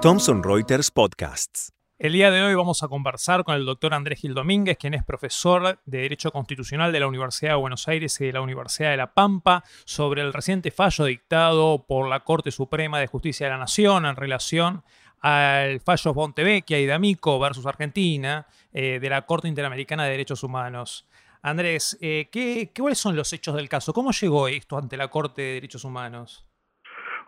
[0.00, 1.72] Thomson Reuters Podcasts.
[1.98, 5.02] El día de hoy vamos a conversar con el doctor Andrés Gil Domínguez, quien es
[5.02, 8.96] profesor de Derecho Constitucional de la Universidad de Buenos Aires y de la Universidad de
[8.96, 13.58] La Pampa, sobre el reciente fallo dictado por la Corte Suprema de Justicia de la
[13.58, 14.84] Nación en relación
[15.20, 21.08] al fallo Bontevecchia y D'Amico versus Argentina eh, de la Corte Interamericana de Derechos Humanos.
[21.44, 23.92] Andrés, eh, ¿qué, ¿cuáles son los hechos del caso?
[23.92, 26.48] ¿Cómo llegó esto ante la Corte de Derechos Humanos?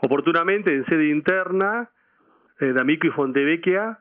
[0.00, 1.90] Oportunamente, en sede interna,
[2.58, 3.98] eh, D'Amico y Fontevecchia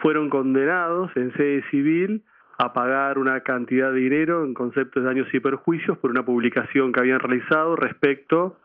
[0.00, 2.24] fueron condenados en sede civil
[2.56, 6.90] a pagar una cantidad de dinero en conceptos de daños y perjuicios por una publicación
[6.90, 8.56] que habían realizado respecto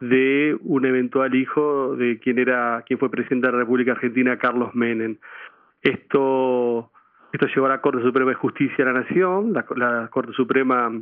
[0.00, 4.74] de un eventual hijo de quien era quien fue presidente de la República Argentina Carlos
[4.74, 5.18] Menem.
[5.82, 6.90] Esto
[7.32, 10.92] esto llevó a la Corte Suprema de Justicia de la Nación, la, Corte Suprema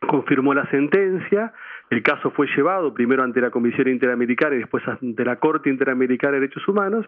[0.00, 1.52] confirmó la sentencia,
[1.90, 6.34] el caso fue llevado primero ante la Comisión Interamericana y después ante la Corte Interamericana
[6.34, 7.04] de Derechos Humanos,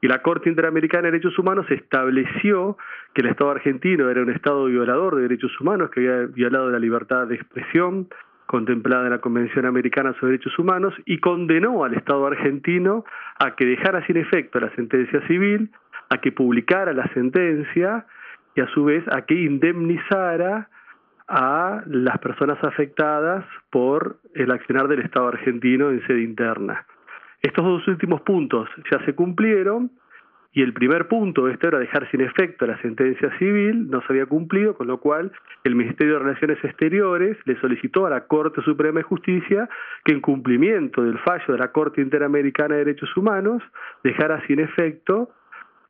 [0.00, 2.76] y la Corte Interamericana de Derechos Humanos estableció
[3.14, 6.78] que el Estado argentino era un Estado violador de derechos humanos, que había violado la
[6.78, 8.08] libertad de expresión
[8.46, 13.04] contemplada en la Convención Americana sobre Derechos Humanos, y condenó al Estado argentino
[13.38, 15.70] a que dejara sin efecto la sentencia civil,
[16.10, 18.06] a que publicara la sentencia
[18.54, 20.68] y a su vez a que indemnizara
[21.28, 26.84] a las personas afectadas por el accionar del Estado argentino en sede interna.
[27.40, 29.92] Estos dos últimos puntos ya se cumplieron
[30.52, 34.26] y el primer punto, esto era dejar sin efecto la sentencia civil, no se había
[34.26, 35.30] cumplido, con lo cual
[35.62, 39.68] el Ministerio de Relaciones Exteriores le solicitó a la Corte Suprema de Justicia
[40.04, 43.62] que en cumplimiento del fallo de la Corte Interamericana de Derechos Humanos
[44.02, 45.30] dejara sin efecto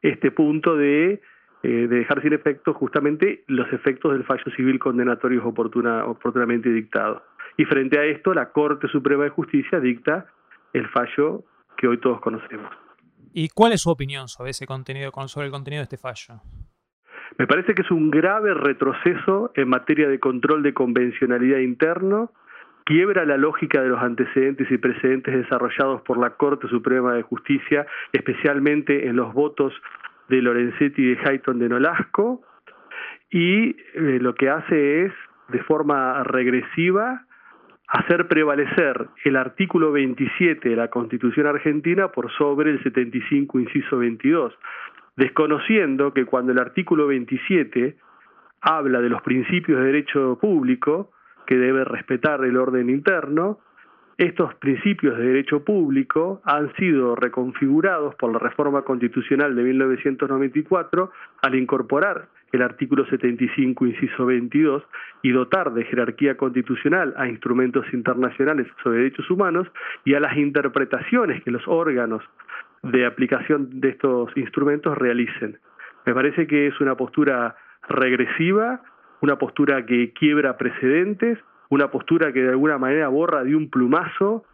[0.03, 1.21] este punto de
[1.63, 7.23] eh, de dejar sin efecto justamente los efectos del fallo civil condenatorio oportuna, oportunamente dictado.
[7.59, 10.25] Y frente a esto, la Corte Suprema de Justicia dicta
[10.73, 11.45] el fallo
[11.77, 12.71] que hoy todos conocemos.
[13.35, 16.41] ¿Y cuál es su opinión sobre ese contenido, sobre el contenido de este fallo?
[17.37, 22.33] Me parece que es un grave retroceso en materia de control de convencionalidad interno,
[22.85, 27.87] quiebra la lógica de los antecedentes y precedentes desarrollados por la Corte Suprema de Justicia,
[28.13, 29.75] especialmente en los votos
[30.31, 32.43] de Lorenzetti y de Hayton de Nolasco,
[33.31, 35.13] y eh, lo que hace es,
[35.49, 37.27] de forma regresiva,
[37.89, 44.57] hacer prevalecer el artículo 27 de la Constitución argentina por sobre el 75, inciso 22,
[45.17, 47.97] desconociendo que cuando el artículo 27
[48.61, 51.11] habla de los principios de derecho público,
[51.47, 53.59] que debe respetar el orden interno,
[54.21, 61.11] estos principios de derecho público han sido reconfigurados por la reforma constitucional de 1994
[61.41, 64.83] al incorporar el artículo 75, inciso 22,
[65.23, 69.67] y dotar de jerarquía constitucional a instrumentos internacionales sobre derechos humanos
[70.05, 72.23] y a las interpretaciones que los órganos
[72.83, 75.59] de aplicación de estos instrumentos realicen.
[76.05, 77.57] Me parece que es una postura
[77.89, 78.83] regresiva,
[79.23, 81.39] una postura que quiebra precedentes
[81.71, 84.45] una postura que de alguna manera borra de un plumazo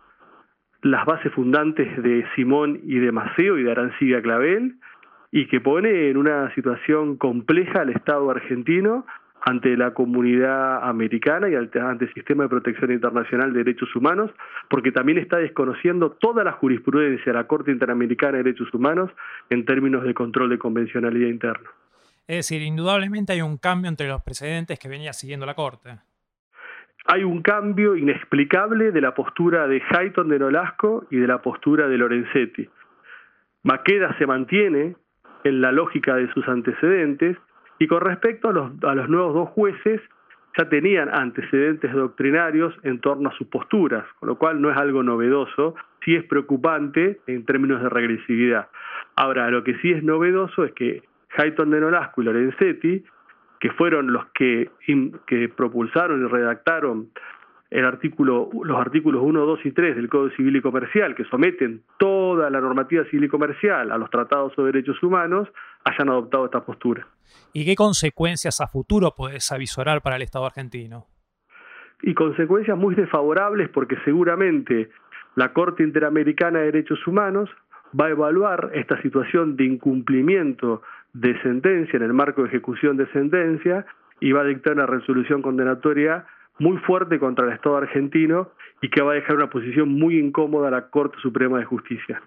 [0.82, 4.76] las bases fundantes de Simón y de Maceo y de Arancibia Clavel
[5.32, 9.04] y que pone en una situación compleja al Estado argentino
[9.40, 14.30] ante la comunidad americana y ante el sistema de protección internacional de derechos humanos,
[14.68, 19.10] porque también está desconociendo toda la jurisprudencia de la Corte Interamericana de Derechos Humanos
[19.48, 21.70] en términos de control de convencionalidad interna.
[22.26, 25.96] Es decir, indudablemente hay un cambio entre los precedentes que venía siguiendo la Corte
[27.08, 31.88] hay un cambio inexplicable de la postura de Hayton de Nolasco y de la postura
[31.88, 32.68] de Lorenzetti.
[33.62, 34.96] Maqueda se mantiene
[35.44, 37.36] en la lógica de sus antecedentes
[37.78, 40.00] y con respecto a los, nuevos dos jueces
[40.58, 45.02] ya tenían antecedentes doctrinarios en torno a sus posturas, con lo cual no es algo
[45.02, 45.74] novedoso,
[46.04, 48.68] sí es preocupante en términos de regresividad.
[49.16, 51.02] Ahora, lo que sí es novedoso es que
[51.36, 53.04] Hayton de Nolasco y Lorenzetti
[53.66, 54.70] que fueron los que,
[55.26, 57.10] que propulsaron y redactaron
[57.68, 61.82] el artículo, los artículos 1, 2 y 3 del Código Civil y Comercial, que someten
[61.98, 65.48] toda la normativa civil y comercial a los tratados sobre derechos humanos,
[65.82, 67.08] hayan adoptado esta postura.
[67.52, 71.06] ¿Y qué consecuencias a futuro puedes avisorar para el Estado argentino?
[72.02, 74.90] Y consecuencias muy desfavorables porque seguramente
[75.34, 77.50] la Corte Interamericana de Derechos Humanos
[78.00, 80.82] va a evaluar esta situación de incumplimiento
[81.20, 83.86] de sentencia, en el marco de ejecución de sentencia,
[84.20, 86.26] y va a dictar una resolución condenatoria
[86.58, 90.68] muy fuerte contra el Estado argentino y que va a dejar una posición muy incómoda
[90.68, 92.22] a la Corte Suprema de Justicia.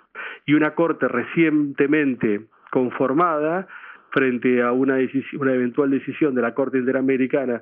[0.46, 2.42] Y una Corte recientemente
[2.72, 3.68] conformada
[4.12, 4.98] frente a una,
[5.40, 7.62] una eventual decisión de la Corte Interamericana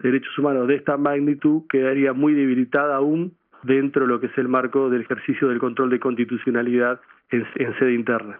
[0.00, 4.38] de Derechos Humanos de esta magnitud quedaría muy debilitada aún dentro de lo que es
[4.38, 7.46] el marco del ejercicio del control de constitucionalidad en,
[7.78, 8.38] sede interna.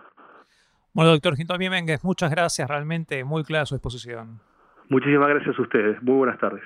[0.94, 4.40] Bueno, doctor Gintomí Méndez, muchas gracias, realmente muy clara su exposición.
[4.90, 6.62] Muchísimas gracias a ustedes, muy buenas tardes.